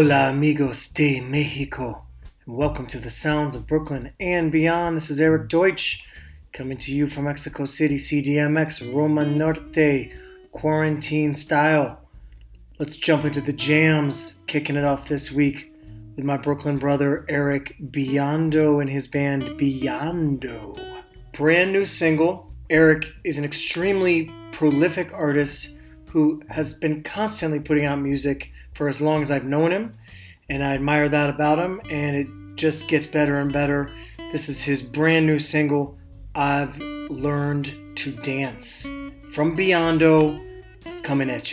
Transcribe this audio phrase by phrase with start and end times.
[0.00, 2.06] Hola, amigos de Mexico,
[2.46, 4.96] and welcome to the sounds of Brooklyn and beyond.
[4.96, 6.06] This is Eric Deutsch
[6.54, 10.10] coming to you from Mexico City, CDMX, Roma Norte,
[10.52, 12.00] quarantine style.
[12.78, 15.70] Let's jump into the jams, kicking it off this week
[16.16, 21.02] with my Brooklyn brother Eric Biondo and his band Beyondo.
[21.34, 22.50] Brand new single.
[22.70, 25.76] Eric is an extremely prolific artist
[26.08, 29.92] who has been constantly putting out music for as long as I've known him,
[30.48, 33.90] and I admire that about him, and it just gets better and better.
[34.32, 35.98] This is his brand new single,
[36.34, 36.74] I've
[37.10, 38.88] Learned to Dance.
[39.34, 40.40] From Biondo,
[41.02, 41.52] coming at.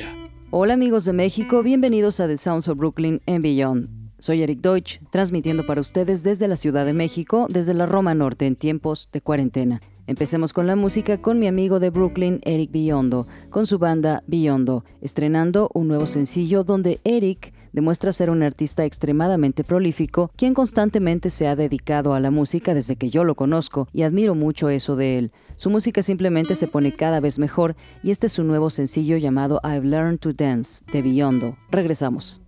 [0.52, 3.90] Hola amigos de México, bienvenidos a The Sounds of Brooklyn and Beyond.
[4.20, 8.46] Soy Eric Deutsch, transmitiendo para ustedes desde la Ciudad de México, desde la Roma Norte
[8.46, 9.82] en tiempos de cuarentena.
[10.08, 14.86] Empecemos con la música con mi amigo de Brooklyn, Eric Biondo, con su banda Biondo,
[15.02, 21.48] estrenando un nuevo sencillo donde Eric demuestra ser un artista extremadamente prolífico, quien constantemente se
[21.48, 25.18] ha dedicado a la música desde que yo lo conozco y admiro mucho eso de
[25.18, 25.32] él.
[25.58, 29.60] Su música simplemente se pone cada vez mejor y este es su nuevo sencillo llamado
[29.66, 31.58] I've Learned to Dance de Biondo.
[31.70, 32.47] Regresamos.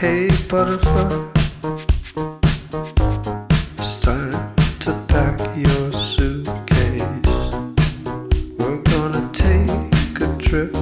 [0.00, 1.28] Hey butterfly,
[3.76, 7.02] it's time to pack your suitcase.
[8.58, 10.74] We're gonna take a trip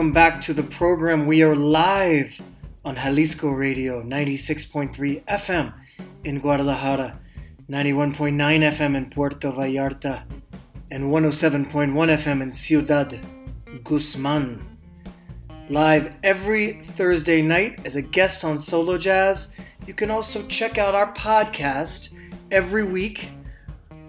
[0.00, 1.26] welcome back to the program.
[1.26, 2.40] We are live
[2.86, 5.74] on Jalisco Radio 96.3 FM
[6.24, 7.20] in Guadalajara,
[7.68, 10.22] 91.9 FM in Puerto Vallarta,
[10.90, 13.20] and 107.1 FM in Ciudad
[13.84, 14.64] Guzman.
[15.68, 19.52] Live every Thursday night as a guest on Solo Jazz.
[19.86, 22.14] You can also check out our podcast
[22.50, 23.28] every week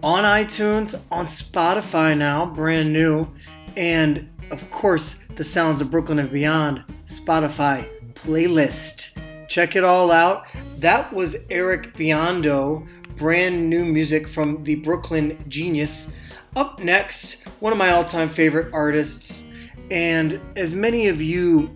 [0.02, 3.30] on iTunes, on Spotify now, brand new,
[3.76, 9.10] and of course, the Sounds of Brooklyn and Beyond Spotify playlist.
[9.48, 10.46] Check it all out.
[10.78, 16.16] That was Eric Biondo, brand new music from the Brooklyn Genius.
[16.56, 19.46] Up next, one of my all time favorite artists,
[19.90, 21.76] and as many of you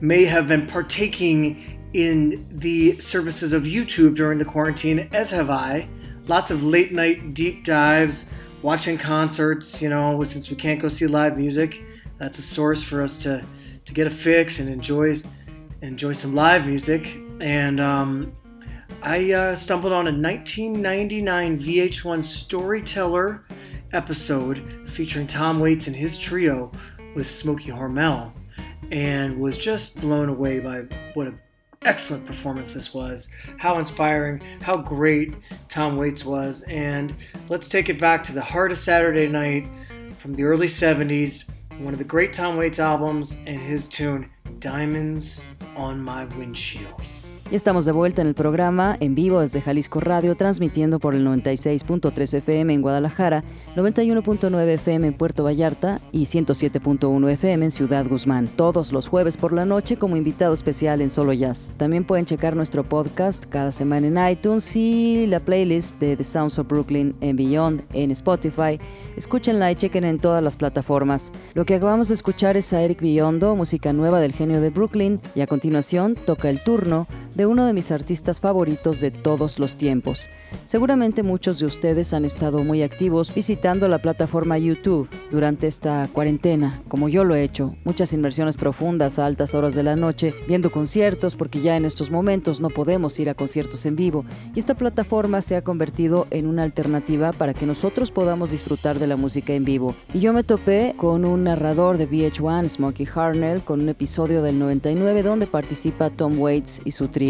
[0.00, 5.88] may have been partaking in the services of YouTube during the quarantine, as have I.
[6.26, 8.26] Lots of late night deep dives,
[8.62, 11.82] watching concerts, you know, since we can't go see live music
[12.20, 13.42] that's a source for us to
[13.86, 15.16] to get a fix and enjoy
[15.82, 17.16] enjoy some live music.
[17.40, 18.32] And um,
[19.02, 23.46] I uh, stumbled on a 1999 VH1 Storyteller
[23.92, 26.70] episode featuring Tom Waits and his trio
[27.14, 28.32] with Smokey Hormel,
[28.92, 30.80] and was just blown away by
[31.14, 31.40] what an
[31.82, 33.30] excellent performance this was.
[33.56, 35.34] How inspiring, how great
[35.70, 37.16] Tom Waits was, and
[37.48, 39.66] let's take it back to the heart of Saturday night
[40.18, 45.42] from the early 70s one of the great Tom Waits albums and his tune Diamonds
[45.76, 47.00] on My Windshield.
[47.50, 51.26] Y estamos de vuelta en el programa, en vivo desde Jalisco Radio, transmitiendo por el
[51.26, 53.42] 96.3 FM en Guadalajara,
[53.74, 59.52] 91.9 FM en Puerto Vallarta y 107.1 FM en Ciudad Guzmán, todos los jueves por
[59.52, 61.72] la noche como invitado especial en Solo Jazz.
[61.76, 66.56] También pueden checar nuestro podcast cada semana en iTunes y la playlist de The Sounds
[66.56, 68.78] of Brooklyn en Beyond en Spotify.
[69.16, 71.32] Escúchenla y chequen en todas las plataformas.
[71.54, 75.20] Lo que acabamos de escuchar es a Eric Biondo, música nueva del genio de Brooklyn,
[75.34, 77.08] y a continuación toca el turno
[77.40, 80.28] de uno de mis artistas favoritos de todos los tiempos.
[80.66, 86.82] Seguramente muchos de ustedes han estado muy activos visitando la plataforma YouTube durante esta cuarentena,
[86.88, 90.70] como yo lo he hecho, muchas inversiones profundas a altas horas de la noche, viendo
[90.70, 94.74] conciertos porque ya en estos momentos no podemos ir a conciertos en vivo y esta
[94.74, 99.54] plataforma se ha convertido en una alternativa para que nosotros podamos disfrutar de la música
[99.54, 99.94] en vivo.
[100.12, 104.58] Y yo me topé con un narrador de VH1, Smokey Harnell, con un episodio del
[104.58, 107.29] 99 donde participa Tom Waits y su trío.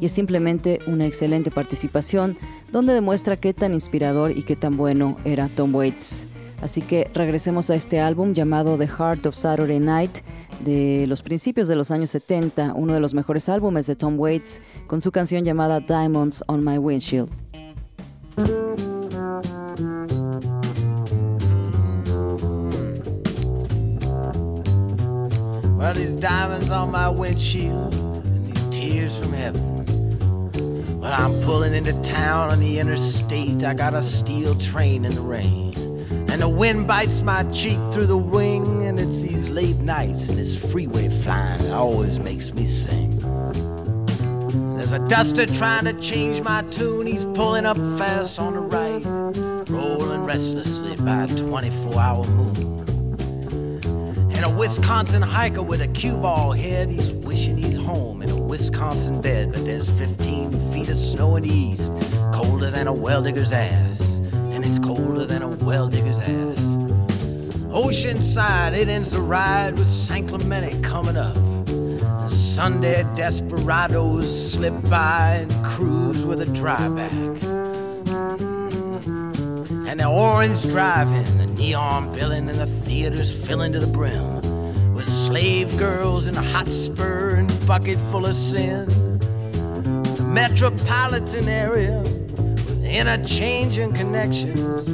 [0.00, 2.36] Y es simplemente una excelente participación
[2.72, 6.26] donde demuestra qué tan inspirador y qué tan bueno era Tom Waits.
[6.62, 10.18] Así que regresemos a este álbum llamado The Heart of Saturday Night
[10.64, 14.60] de los principios de los años 70, uno de los mejores álbumes de Tom Waits,
[14.86, 17.30] con su canción llamada Diamonds on My Windshield.
[25.76, 28.15] Well, these diamonds on my windshield
[28.76, 31.00] tears from heaven.
[31.00, 33.64] Well, I'm pulling into town on the interstate.
[33.64, 35.72] I got a steel train in the rain.
[36.30, 38.84] And the wind bites my cheek through the wing.
[38.86, 43.18] And it's these late nights and this freeway flying that always makes me sing.
[44.74, 47.06] There's a duster trying to change my tune.
[47.06, 49.02] He's pulling up fast on the right,
[49.70, 52.75] rolling restlessly by a 24 hour moon.
[54.36, 58.36] And a Wisconsin hiker with a cue ball head, he's wishing he's home in a
[58.36, 59.52] Wisconsin bed.
[59.52, 61.90] But there's 15 feet of snow in the east,
[62.32, 64.18] colder than a well digger's ass.
[64.52, 66.60] And it's colder than a well digger's ass.
[67.76, 71.36] Oceanside, it ends the ride with San Clemente coming up.
[71.36, 77.12] And Sunday desperados slip by and cruise with a dryback.
[79.86, 85.76] And the orange driving, neon billing, and the theaters filling to the brim with slave
[85.78, 88.86] girls in a hot spur and bucket full of sin.
[88.86, 94.88] The metropolitan area with interchanging connections.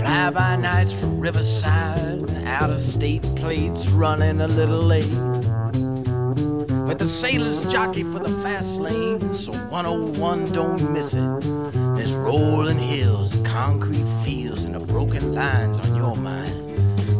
[0.00, 5.16] Fly by nights from Riverside, out of state plates running a little late.
[6.86, 11.40] But the sailors jockey for the fast lane, so 101 don't miss it.
[11.96, 14.41] There's rolling hills, concrete fields, and
[15.04, 16.54] broken lines on your mind.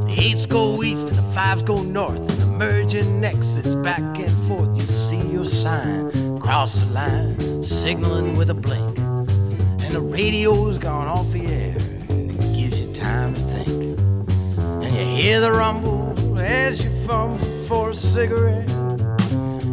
[0.06, 4.30] The eights go east and the fives go north, and the merging nexus back and
[4.46, 4.68] forth.
[4.80, 11.08] You see your sign, cross the line, signaling with a blink, and the radio's gone
[11.08, 11.76] off the air,
[12.10, 13.98] and it gives you time to think.
[14.84, 18.70] And you hear the rumble as you fumble for a cigarette,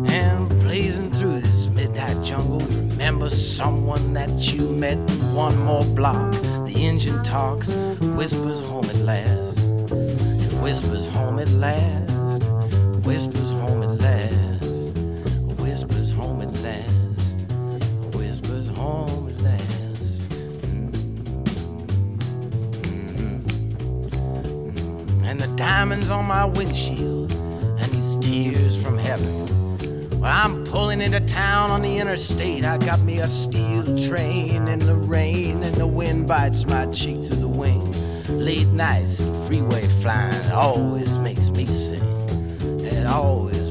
[0.10, 4.98] and blazing through this midnight jungle, you remember someone that you met
[5.32, 6.39] one more block.
[6.82, 9.60] Engine talks, whispers home at last.
[9.92, 12.44] It whispers home at last.
[13.06, 14.98] whispers home at last.
[15.60, 17.42] Whispers home at last.
[18.16, 20.22] Whispers home at last.
[22.84, 23.40] Mm-hmm.
[25.26, 29.48] And the diamonds on my windshield, and these tears from heaven.
[30.20, 32.64] Well, I'm pulling into town on the interstate.
[32.64, 35.59] I got me a steel train in the rain, and
[36.30, 37.82] bites my cheek to the wing.
[38.28, 42.04] Late nights, freeway flying, always makes me sing.
[42.86, 43.69] It always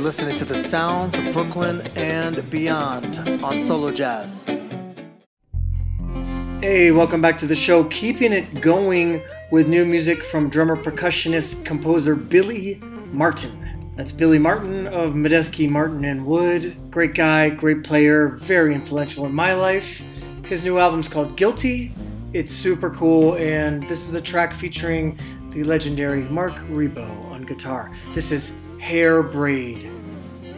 [0.00, 4.46] you're listening to the sounds of Brooklyn and beyond on Solo Jazz.
[6.62, 7.84] Hey, welcome back to the show.
[7.84, 12.76] Keeping it going with new music from drummer, percussionist, composer Billy
[13.12, 13.92] Martin.
[13.94, 16.74] That's Billy Martin of Medeski Martin and Wood.
[16.90, 20.00] Great guy, great player, very influential in my life.
[20.46, 21.92] His new album's called Guilty.
[22.32, 25.18] It's super cool, and this is a track featuring
[25.50, 27.94] the legendary Marc Ribot on guitar.
[28.14, 29.89] This is Hair Braid.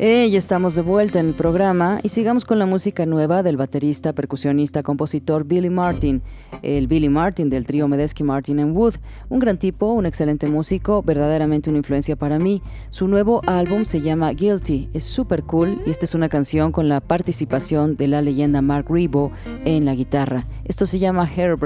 [0.04, 3.56] Eh, ya estamos de vuelta en el programa y sigamos con la música nueva del
[3.56, 6.23] baterista, percusionista, compositor Billy Martin,
[6.62, 8.94] el Billy Martin del trío Medeski Martin and Wood.
[9.28, 12.62] Un gran tipo, un excelente músico, verdaderamente una influencia para mí.
[12.90, 16.88] Su nuevo álbum se llama Guilty, es súper cool y esta es una canción con
[16.88, 19.30] la participación de la leyenda Mark Rebo
[19.64, 20.49] en la guitarra.
[20.64, 21.56] Esto se llama Hair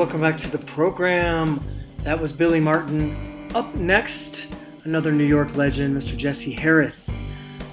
[0.00, 1.60] welcome back to the program.
[2.04, 3.46] That was Billy Martin.
[3.54, 4.46] Up next,
[4.84, 6.16] another New York legend, Mr.
[6.16, 7.14] Jesse Harris,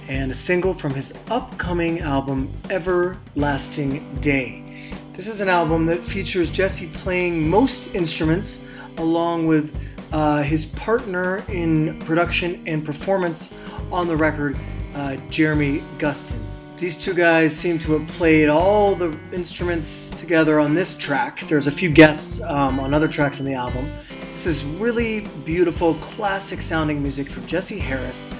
[0.08, 4.92] and a single from his upcoming album, Everlasting Day.
[5.14, 9.74] This is an album that features Jesse playing most instruments along with
[10.12, 13.54] uh, his partner in production and performance
[13.90, 14.54] on the record,
[14.94, 16.57] uh, Jeremy Gustin.
[16.78, 21.44] These two guys seem to have played all the instruments together on this track.
[21.48, 23.90] There's a few guests um, on other tracks on the album.
[24.30, 28.32] This is really beautiful, classic sounding music from Jesse Harris.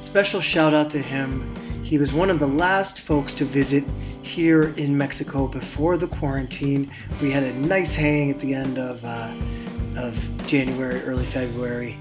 [0.00, 1.54] Special shout out to him.
[1.82, 3.82] He was one of the last folks to visit
[4.20, 6.90] here in Mexico before the quarantine.
[7.22, 9.32] We had a nice hang at the end of, uh,
[9.96, 11.96] of January, early February.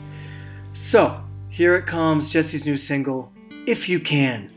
[0.74, 3.32] So, here it comes Jesse's new single,
[3.66, 4.55] If You Can.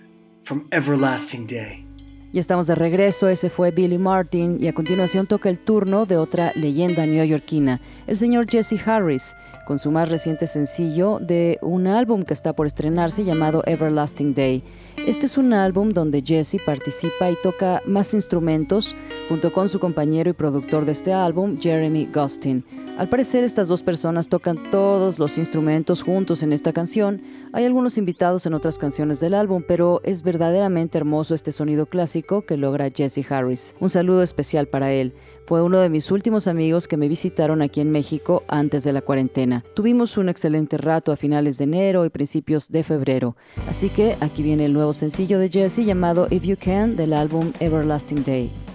[0.49, 1.85] From Everlasting Day.
[2.33, 6.17] Y estamos de regreso, ese fue Billy Martin y a continuación toca el turno de
[6.17, 9.35] otra leyenda neoyorquina, el señor Jesse Harris,
[9.67, 14.63] con su más reciente sencillo de un álbum que está por estrenarse llamado Everlasting Day.
[15.07, 18.97] Este es un álbum donde Jesse participa y toca más instrumentos
[19.29, 22.65] junto con su compañero y productor de este álbum, Jeremy Gustin.
[22.99, 27.23] Al parecer estas dos personas tocan todos los instrumentos juntos en esta canción.
[27.53, 32.43] Hay algunos invitados en otras canciones del álbum, pero es verdaderamente hermoso este sonido clásico
[32.43, 33.75] que logra Jesse Harris.
[33.81, 35.15] Un saludo especial para él.
[35.45, 39.01] Fue uno de mis últimos amigos que me visitaron aquí en México antes de la
[39.01, 39.65] cuarentena.
[39.75, 43.35] Tuvimos un excelente rato a finales de enero y principios de febrero.
[43.67, 47.53] Así que aquí viene el nuevo sencillo de Jesse llamado If You Can del álbum
[47.61, 48.68] Everlasting Day.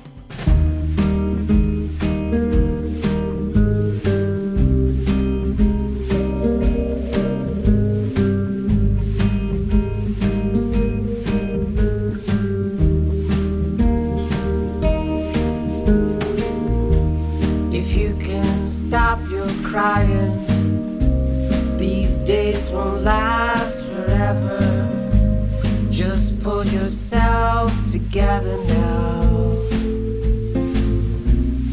[28.14, 29.22] Together now.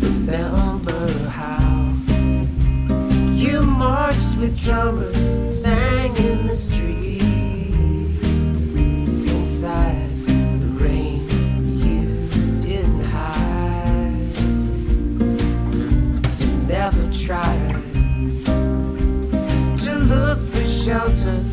[0.00, 1.94] Remember how
[3.34, 5.16] you marched with drummers,
[5.54, 6.99] sang in the street.
[20.90, 21.49] Shelter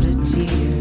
[0.00, 0.77] without a tear.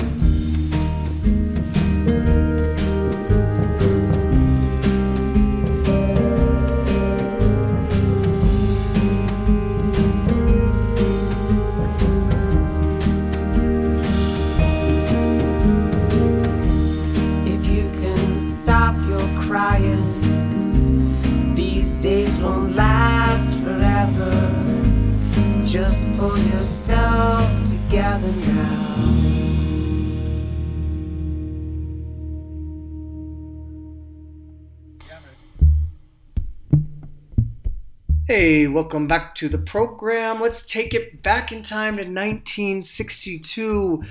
[38.39, 40.39] Hey, welcome back to the program.
[40.39, 44.03] Let's take it back in time to 1962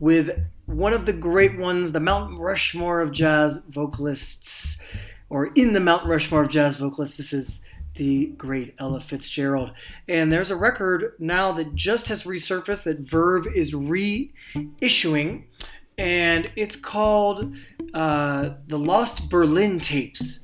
[0.00, 4.84] with one of the great ones, the Mount Rushmore of jazz vocalists,
[5.30, 7.16] or in the Mount Rushmore of jazz vocalists.
[7.16, 9.70] This is the great Ella Fitzgerald.
[10.08, 15.44] And there's a record now that just has resurfaced that Verve is reissuing,
[15.96, 17.54] and it's called
[17.94, 20.41] uh, The Lost Berlin Tapes.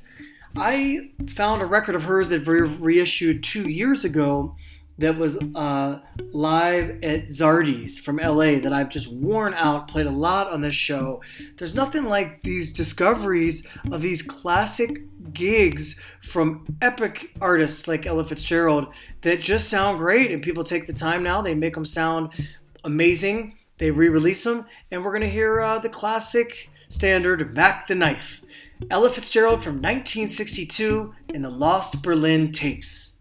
[0.55, 4.55] I found a record of hers that Verve reissued two years ago
[4.99, 5.99] that was uh,
[6.33, 10.75] live at Zardi's from LA that I've just worn out, played a lot on this
[10.75, 11.21] show.
[11.57, 15.01] There's nothing like these discoveries of these classic
[15.33, 20.93] gigs from epic artists like Ella Fitzgerald that just sound great, and people take the
[20.93, 22.33] time now, they make them sound
[22.83, 27.95] amazing, they re release them, and we're to hear uh, the classic standard Mac the
[27.95, 28.41] Knife.
[28.87, 33.19] Ella Fitzgerald from 1962 in the Lost Berlin Tapes.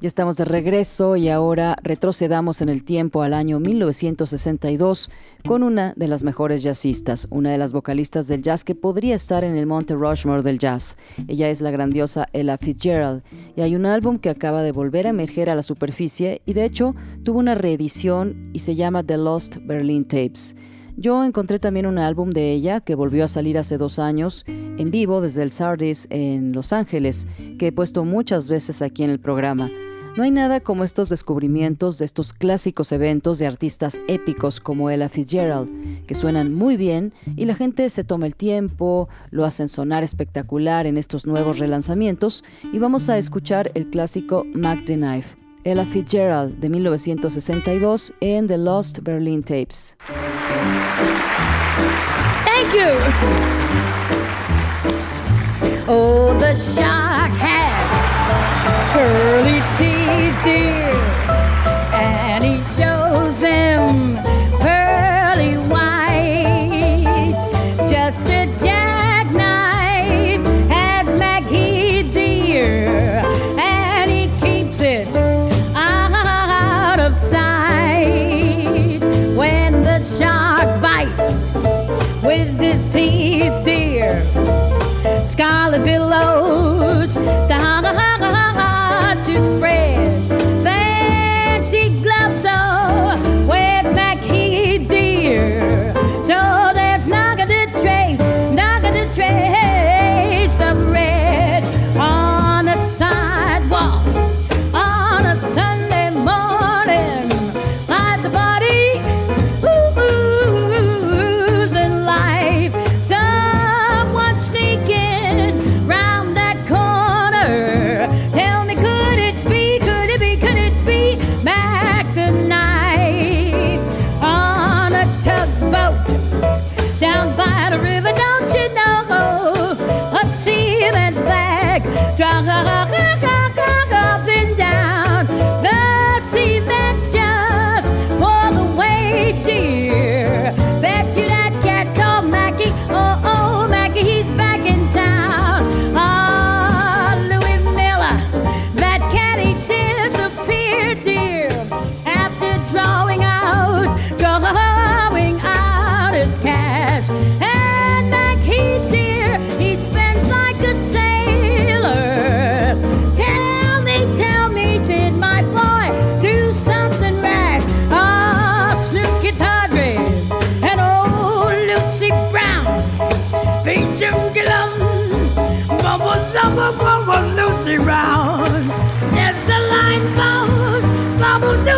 [0.00, 5.10] Ya estamos de regreso y ahora retrocedamos en el tiempo al año 1962
[5.44, 9.42] con una de las mejores jazzistas, una de las vocalistas del jazz que podría estar
[9.42, 10.96] en el Monte Rushmore del jazz.
[11.28, 13.22] Ella es la grandiosa Ella Fitzgerald
[13.56, 16.64] y hay un álbum que acaba de volver a emerger a la superficie y de
[16.64, 16.94] hecho
[17.24, 20.54] tuvo una reedición y se llama The Lost Berlin Tapes.
[20.98, 24.90] Yo encontré también un álbum de ella que volvió a salir hace dos años en
[24.90, 27.26] vivo desde el Sardis en Los Ángeles,
[27.58, 29.70] que he puesto muchas veces aquí en el programa.
[30.16, 35.10] No hay nada como estos descubrimientos de estos clásicos eventos de artistas épicos como Ella
[35.10, 40.02] Fitzgerald, que suenan muy bien y la gente se toma el tiempo, lo hacen sonar
[40.02, 45.45] espectacular en estos nuevos relanzamientos y vamos a escuchar el clásico Mac the Knife.
[45.66, 49.96] Ella Fitzgerald de 1962 en The Lost Berlin Tapes.
[52.44, 52.94] Thank you.
[55.88, 57.86] Oh, the shark has
[58.92, 60.75] curly teeth,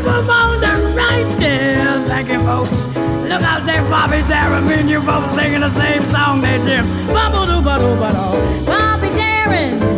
[0.03, 2.07] Bubble Double on the right there.
[2.07, 2.87] Thank you, folks.
[3.27, 6.87] Look out there, Bobby Darin, me and you both singing the same song there, Jim.
[7.09, 9.98] Bubble Double Double Bobby Darin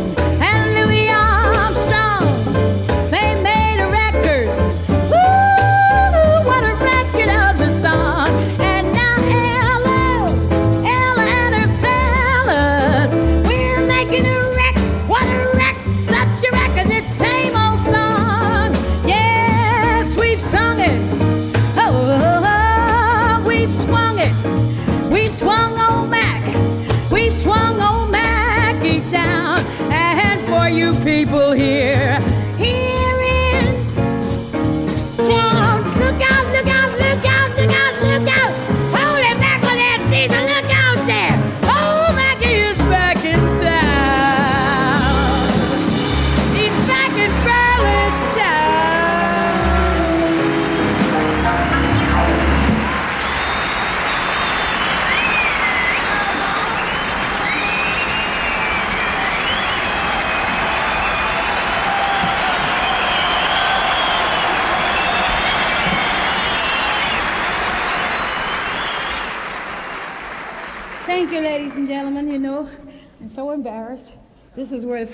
[31.26, 31.99] people here.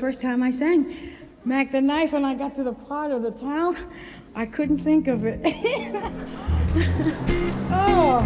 [0.06, 0.96] First time I sang
[1.44, 3.76] Mac the Knife, and I got to the part of the town,
[4.36, 5.40] I couldn't think of it.
[7.72, 8.22] oh.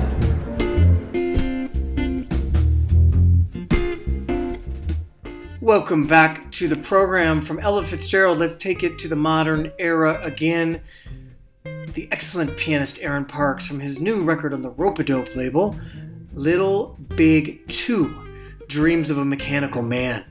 [5.63, 8.37] Welcome back to the program from Ella Fitzgerald.
[8.37, 10.83] Let's take it to the modern era again.
[11.65, 15.75] The excellent pianist Aaron Parks from his new record on the Ropeadope label,
[16.35, 20.27] Little Big 2 Dreams of a Mechanical Man.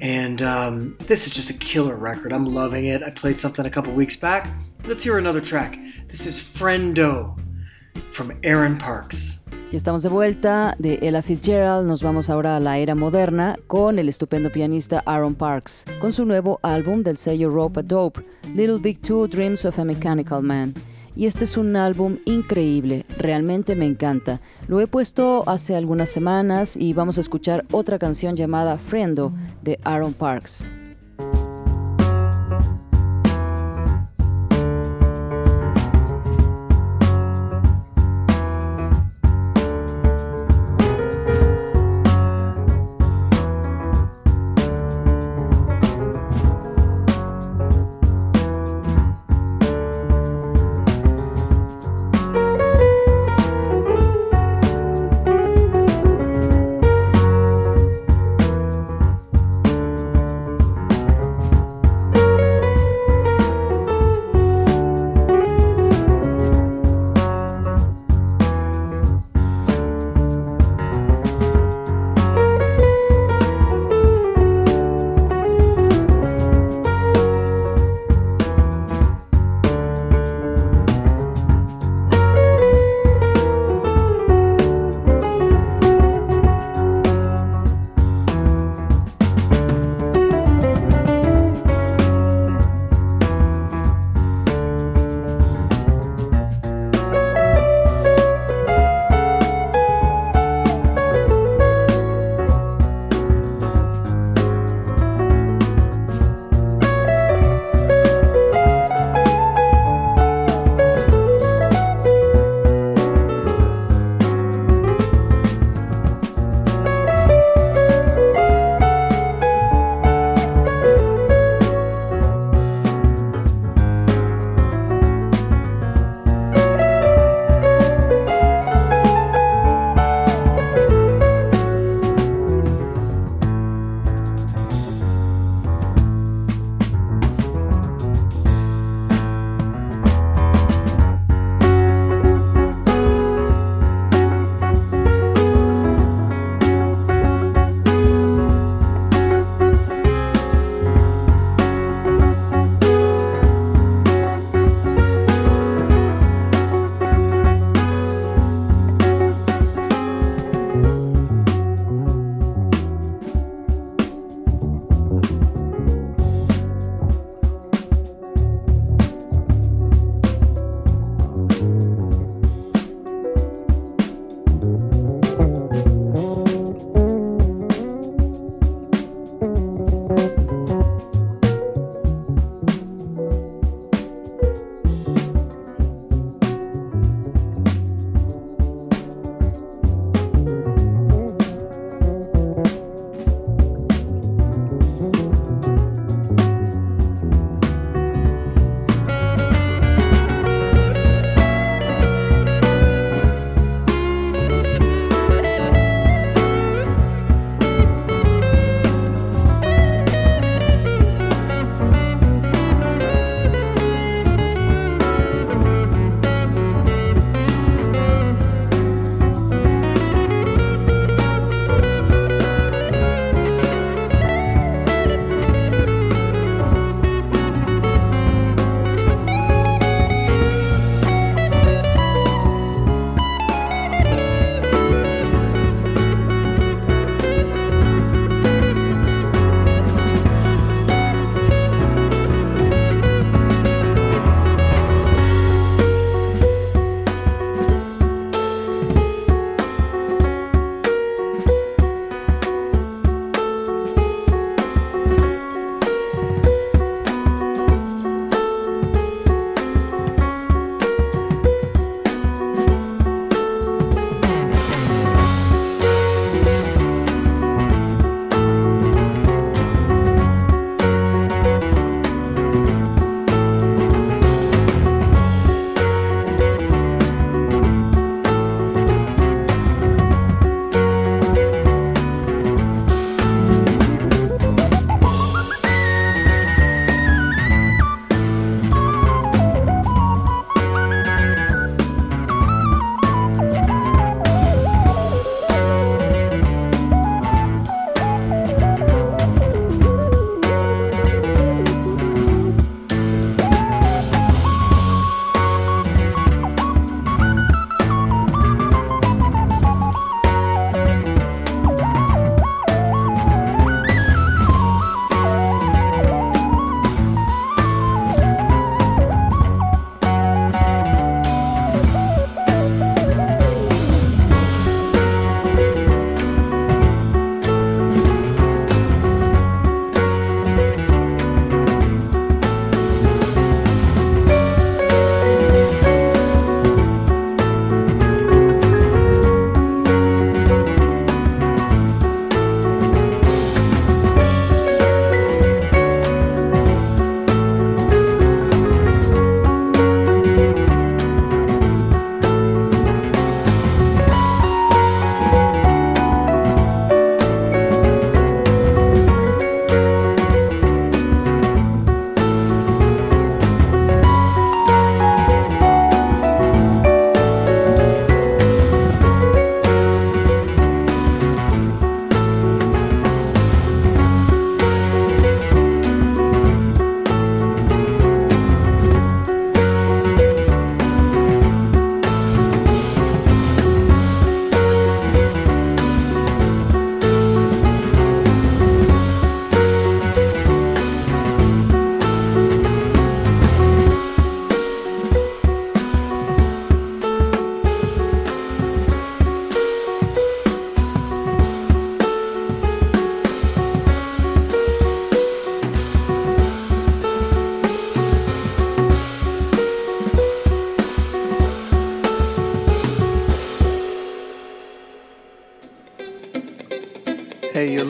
[0.00, 2.32] And um, this is just a killer record.
[2.32, 3.02] I'm loving it.
[3.02, 4.48] I played something a couple weeks back.
[4.84, 5.78] Let's hear another track.
[6.08, 7.36] This is Friendo
[8.12, 9.44] from Aaron Parks.
[9.70, 11.86] Y estamos de vuelta de Ella Fitzgerald.
[11.86, 16.24] Nos vamos ahora a la era moderna con el estupendo pianista Aaron Parks, con su
[16.24, 18.24] nuevo álbum del sello Ropeadope,
[18.54, 20.72] Little Big Two Dreams of a Mechanical Man.
[21.18, 24.40] Y este es un álbum increíble, realmente me encanta.
[24.68, 29.32] Lo he puesto hace algunas semanas y vamos a escuchar otra canción llamada Friendo
[29.64, 30.70] de Aaron Parks.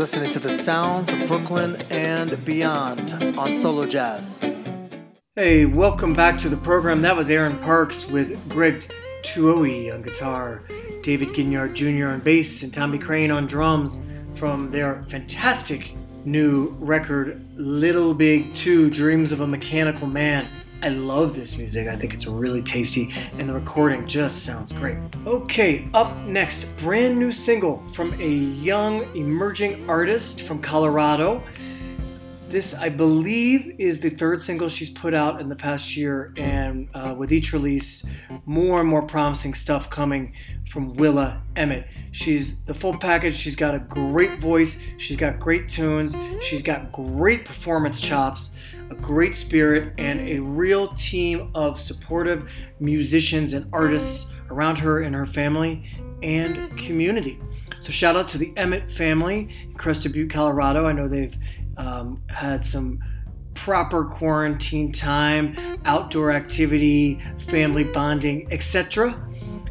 [0.08, 4.40] Listening to the sounds of Brooklyn and beyond on Solo Jazz.
[5.36, 7.02] Hey, welcome back to the program.
[7.02, 8.90] That was Aaron Parks with Greg
[9.20, 10.62] Tuohey on guitar,
[11.02, 12.08] David Ginyard Jr.
[12.08, 13.98] on bass, and Tommy Crane on drums
[14.36, 15.94] from their fantastic
[16.24, 20.48] new record, Little Big 2 Dreams of a Mechanical Man.
[20.80, 21.88] I love this music.
[21.88, 24.96] I think it's really tasty, and the recording just sounds great.
[25.26, 31.42] Okay, up next, brand new single from a young emerging artist from Colorado.
[32.48, 36.88] This, I believe, is the third single she's put out in the past year, and
[36.94, 38.04] uh, with each release,
[38.46, 40.32] more and more promising stuff coming
[40.70, 41.86] from Willa Emmitt.
[42.12, 43.36] She's the full package.
[43.36, 48.52] She's got a great voice, she's got great tunes, she's got great performance chops
[48.90, 52.48] a great spirit, and a real team of supportive
[52.80, 55.84] musicians and artists around her and her family
[56.22, 57.38] and community.
[57.80, 60.86] So, shout out to the Emmitt family in Crested Butte, Colorado.
[60.86, 61.36] I know they've
[61.78, 63.00] um, had some
[63.54, 69.20] proper quarantine time, outdoor activity, family bonding, etc.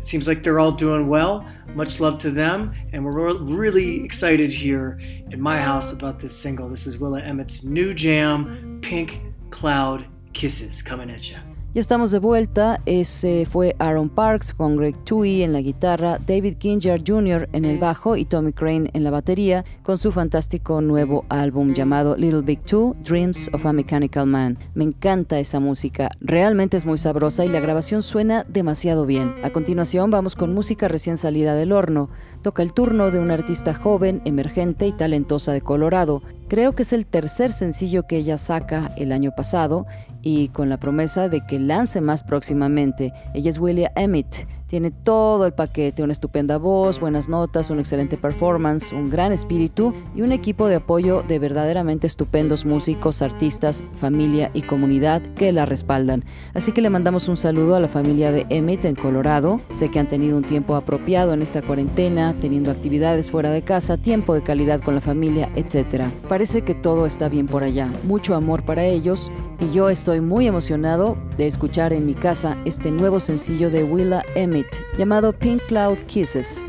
[0.02, 1.46] Seems like they're all doing well.
[1.74, 5.00] Much love to them, and we're really excited here
[5.32, 6.70] in my house about this single.
[6.70, 11.38] This is Willa Emmitt's new jam, Pink Cloud Kisses, coming at you.
[11.78, 12.82] Ya estamos de vuelta.
[12.88, 17.48] Ese fue Aaron Parks con Greg Tui en la guitarra, David Ginger Jr.
[17.54, 22.18] en el bajo y Tommy Crane en la batería, con su fantástico nuevo álbum llamado
[22.18, 24.58] Little Big Two Dreams of a Mechanical Man.
[24.74, 29.36] Me encanta esa música, realmente es muy sabrosa y la grabación suena demasiado bien.
[29.44, 32.10] A continuación, vamos con música recién salida del horno.
[32.42, 36.24] Toca el turno de una artista joven, emergente y talentosa de Colorado.
[36.48, 39.86] Creo que es el tercer sencillo que ella saca el año pasado
[40.22, 43.14] y con la promesa de que lance más próximamente.
[43.34, 48.18] Ella es Willia Emmett, tiene todo el paquete, una estupenda voz, buenas notas, un excelente
[48.18, 54.52] performance, un gran espíritu y un equipo de apoyo de verdaderamente estupendos músicos, artistas, familia
[54.54, 56.26] y comunidad que la respaldan.
[56.54, 59.62] Así que le mandamos un saludo a la familia de Emmett en Colorado.
[59.72, 63.96] Sé que han tenido un tiempo apropiado en esta cuarentena, teniendo actividades fuera de casa,
[63.96, 66.08] tiempo de calidad con la familia, etc.
[66.38, 67.92] Parece que todo está bien por allá.
[68.04, 72.92] Mucho amor para ellos y yo estoy muy emocionado de escuchar en mi casa este
[72.92, 74.68] nuevo sencillo de Willa Emmett
[75.00, 76.64] llamado Pink Cloud Kisses.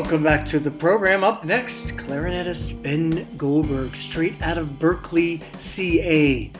[0.00, 1.24] Welcome back to the program.
[1.24, 6.52] Up next, clarinetist Ben Goldberg, straight out of Berkeley, CA.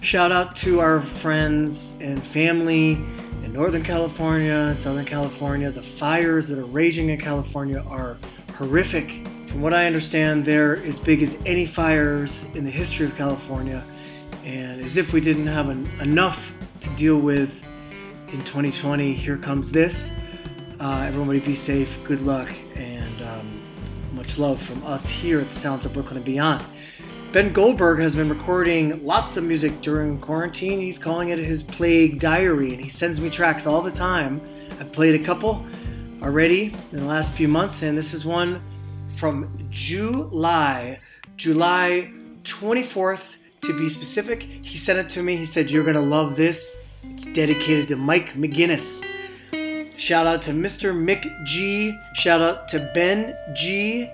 [0.00, 2.92] Shout out to our friends and family
[3.44, 5.70] in Northern California, Southern California.
[5.70, 8.16] The fires that are raging in California are
[8.54, 9.26] horrific.
[9.48, 13.84] From what I understand, they're as big as any fires in the history of California.
[14.42, 17.62] And as if we didn't have an, enough to deal with
[18.28, 20.12] in 2020, here comes this.
[20.78, 23.62] Uh, everybody be safe, good luck, and um,
[24.12, 26.62] much love from us here at the Sounds of Brooklyn and Beyond.
[27.32, 30.78] Ben Goldberg has been recording lots of music during quarantine.
[30.78, 34.38] He's calling it his Plague Diary, and he sends me tracks all the time.
[34.78, 35.64] I've played a couple
[36.22, 38.60] already in the last few months, and this is one
[39.16, 41.00] from July,
[41.38, 42.12] July
[42.42, 44.42] 24th to be specific.
[44.42, 45.36] He sent it to me.
[45.36, 46.84] He said, You're going to love this.
[47.02, 49.06] It's dedicated to Mike McGinnis.
[49.98, 50.94] Shout out to Mr.
[50.94, 51.98] Mick G.
[52.12, 54.10] Shout out to Ben G.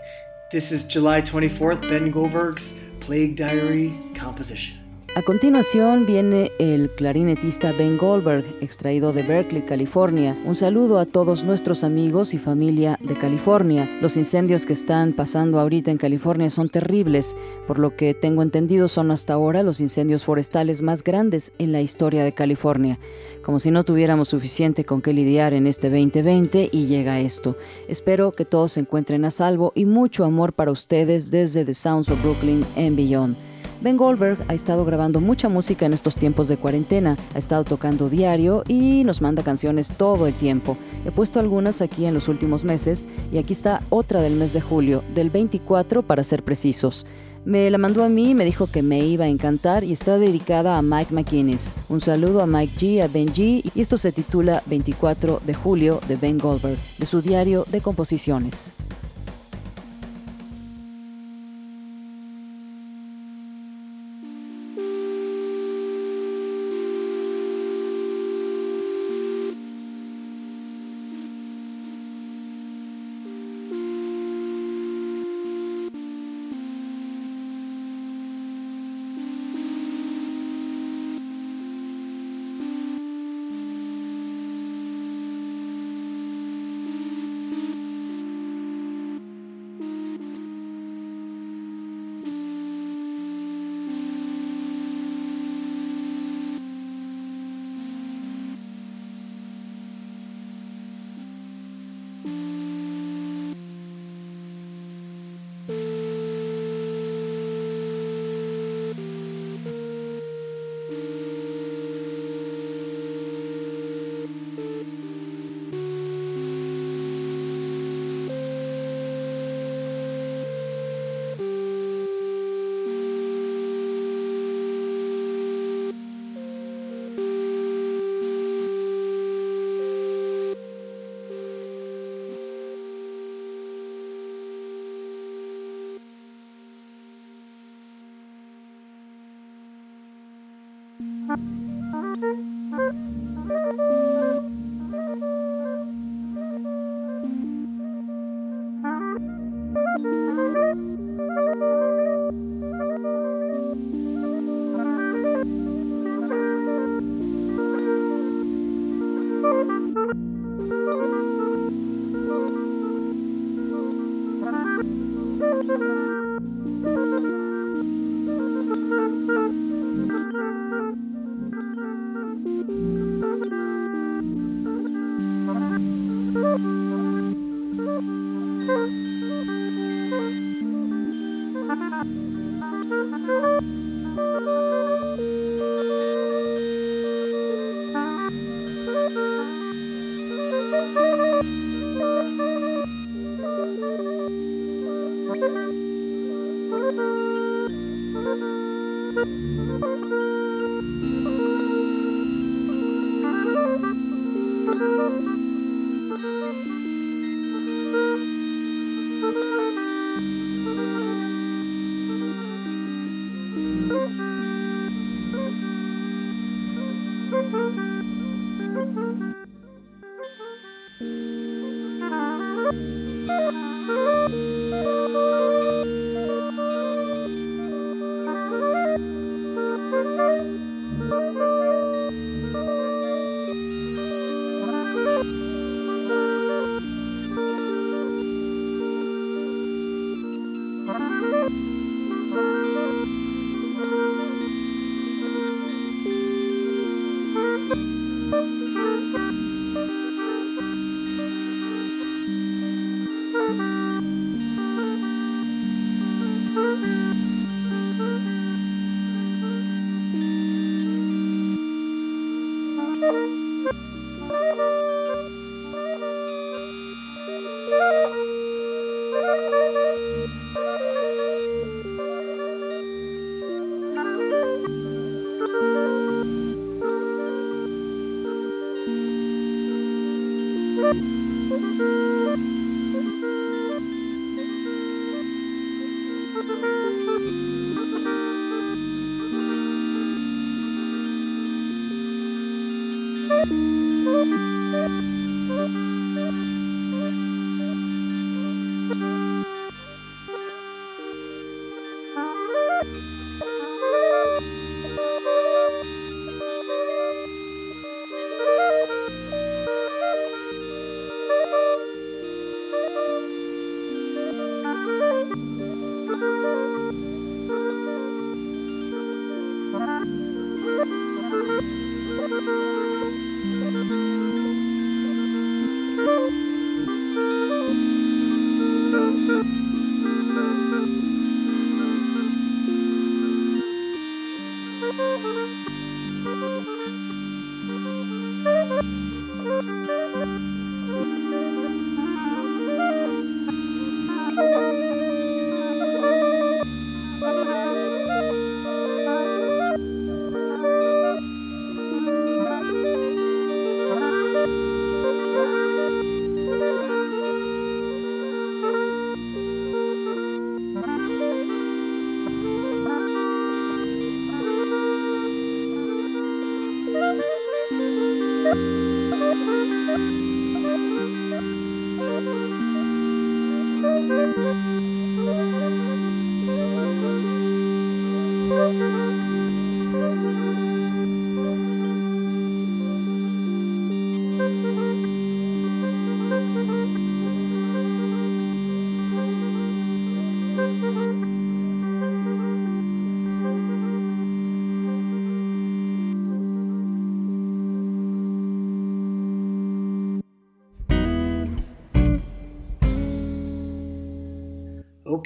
[0.52, 4.81] This is July 24th, Ben Goldberg's Plague Diary composition.
[5.14, 10.34] A continuación viene el clarinetista Ben Goldberg, extraído de Berkeley, California.
[10.46, 13.90] Un saludo a todos nuestros amigos y familia de California.
[14.00, 17.36] Los incendios que están pasando ahorita en California son terribles.
[17.66, 21.82] Por lo que tengo entendido son hasta ahora los incendios forestales más grandes en la
[21.82, 22.98] historia de California.
[23.42, 27.58] Como si no tuviéramos suficiente con qué lidiar en este 2020 y llega esto.
[27.86, 32.08] Espero que todos se encuentren a salvo y mucho amor para ustedes desde The Sounds
[32.08, 33.51] of Brooklyn and Beyond.
[33.82, 38.08] Ben Goldberg ha estado grabando mucha música en estos tiempos de cuarentena, ha estado tocando
[38.08, 40.76] diario y nos manda canciones todo el tiempo.
[41.04, 44.60] He puesto algunas aquí en los últimos meses y aquí está otra del mes de
[44.60, 47.06] julio, del 24 para ser precisos.
[47.44, 50.16] Me la mandó a mí y me dijo que me iba a encantar y está
[50.16, 51.72] dedicada a Mike McInnes.
[51.88, 56.00] Un saludo a Mike G, a Ben G y esto se titula 24 de julio
[56.06, 58.74] de Ben Goldberg, de su diario de composiciones.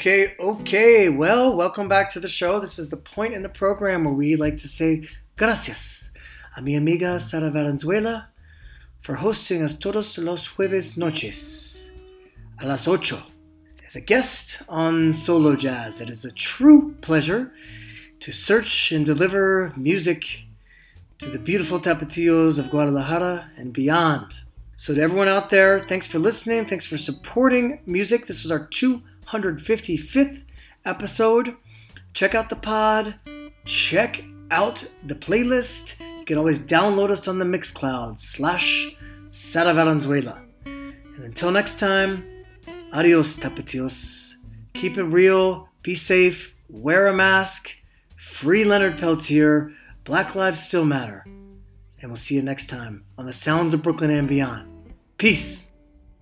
[0.06, 1.08] Okay, okay.
[1.08, 2.60] Well, welcome back to the show.
[2.60, 6.12] This is the point in the program where we like to say gracias
[6.56, 8.28] a mi amiga Sara Valenzuela
[9.02, 11.90] for hosting us todos los jueves noches
[12.60, 13.20] a las ocho
[13.84, 16.00] as a guest on Solo Jazz.
[16.00, 17.52] It is a true pleasure
[18.20, 20.44] to search and deliver music
[21.18, 24.34] to the beautiful tapatillos of Guadalajara and beyond.
[24.76, 26.66] So, to everyone out there, thanks for listening.
[26.66, 28.28] Thanks for supporting music.
[28.28, 28.68] This was our
[29.28, 30.42] 255th
[30.84, 31.56] episode.
[32.12, 33.16] Check out the pod.
[33.64, 35.98] Check out the playlist.
[36.00, 38.94] You can always download us on the Mixcloud slash
[39.30, 40.40] Sara Valenzuela.
[40.64, 42.24] And until next time,
[42.92, 44.34] adios, tapatillos.
[44.74, 45.68] Keep it real.
[45.82, 46.52] Be safe.
[46.68, 47.70] Wear a mask.
[48.16, 49.72] Free Leonard Peltier.
[50.04, 51.24] Black Lives Still Matter.
[51.26, 54.68] And we'll see you next time on the Sounds of Brooklyn and Beyond.
[55.18, 55.65] Peace.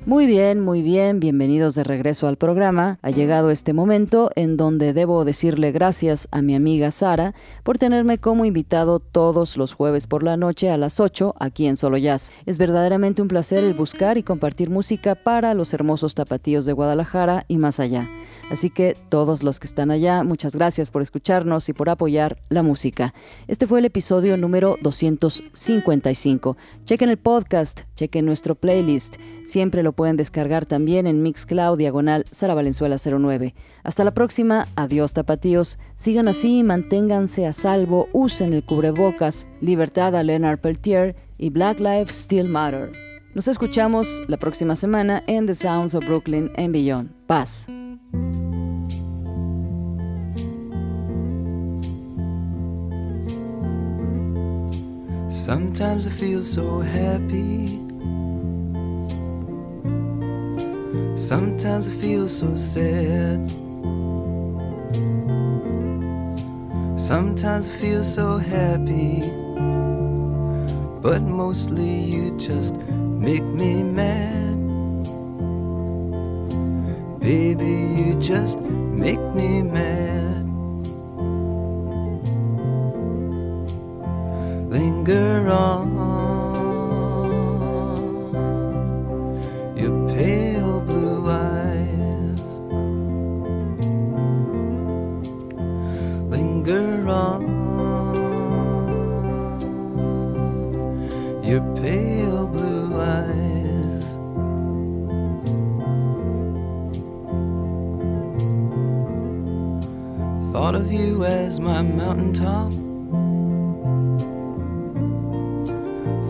[0.07, 2.99] Muy bien, muy bien, bienvenidos de regreso al programa.
[3.01, 8.19] Ha llegado este momento en donde debo decirle gracias a mi amiga Sara por tenerme
[8.19, 12.33] como invitado todos los jueves por la noche a las 8 aquí en Solo Jazz.
[12.45, 17.47] Es verdaderamente un placer el buscar y compartir música para los hermosos tapatíos de Guadalajara
[17.49, 18.11] y más allá.
[18.51, 22.63] Así que todos los que están allá, muchas gracias por escucharnos y por apoyar la
[22.63, 23.15] música.
[23.49, 26.59] Este fue el episodio número 255.
[26.85, 29.17] Chequen el podcast, chequen nuestro playlist.
[29.45, 33.55] Siempre lo pueden descargar también en Mixcloud diagonal Sara Valenzuela 09.
[33.83, 35.79] Hasta la próxima, adiós tapatíos.
[35.95, 42.15] Sigan así, manténganse a salvo, usen el cubrebocas, libertad a Leonard Peltier y Black Lives
[42.15, 42.91] Still Matter.
[43.35, 47.11] Nos escuchamos la próxima semana en The Sounds of Brooklyn and Beyond.
[47.27, 47.67] Paz.
[55.31, 57.84] Sometimes I feel so happy.
[61.17, 63.51] Sometimes I feel so sad.
[66.99, 69.23] Sometimes I feel so happy.
[71.03, 74.59] But mostly you just make me mad.
[77.21, 80.45] Baby, you just make me mad.
[84.71, 85.97] Linger on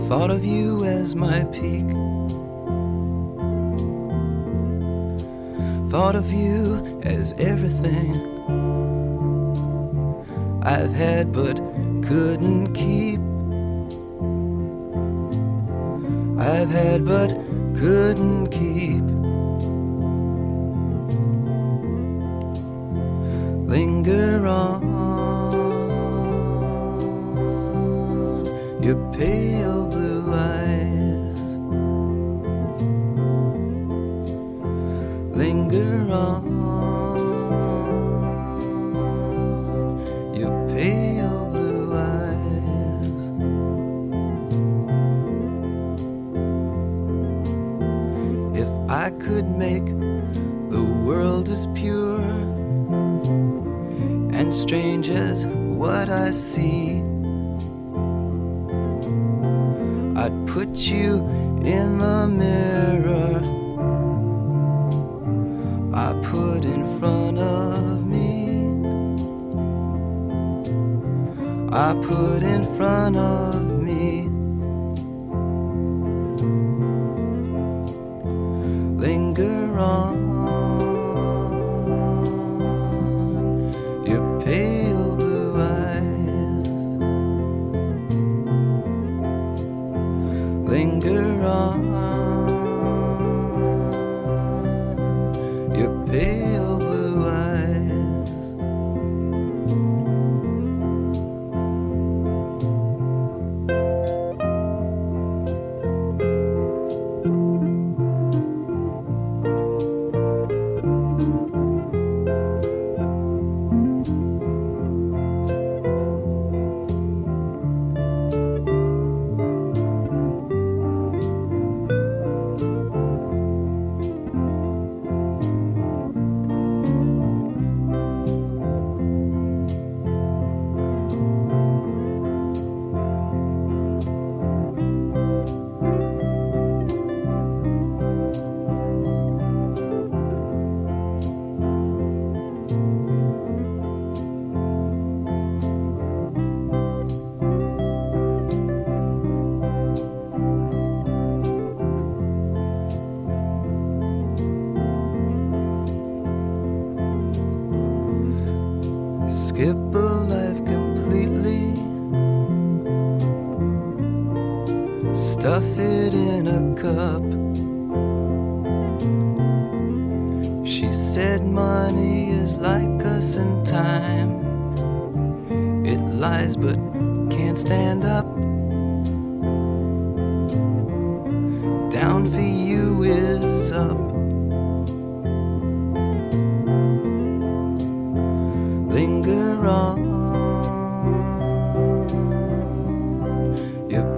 [0.09, 1.87] Thought of you as my peak.
[5.91, 8.13] Thought of you as everything
[10.63, 11.57] I've had but
[12.03, 12.64] couldn't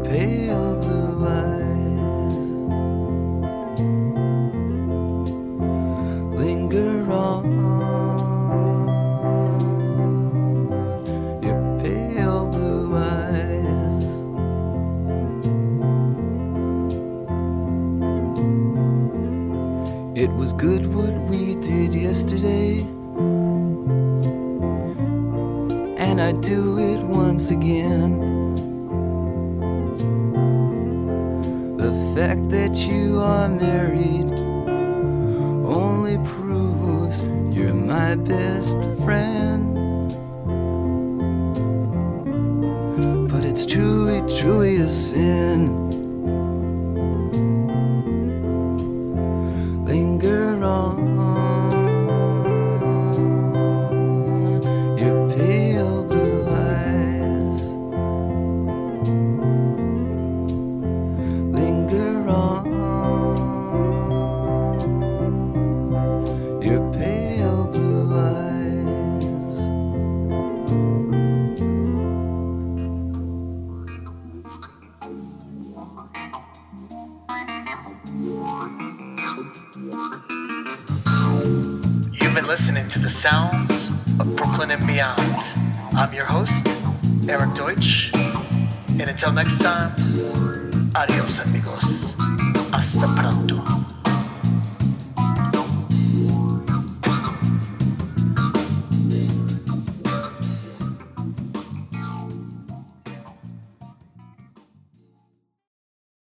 [0.08, 1.55] pale blue eyes